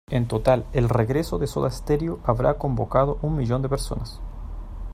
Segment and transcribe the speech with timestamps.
[0.09, 4.19] En total el regreso de Soda Stereo habrá convocado un millón de personas.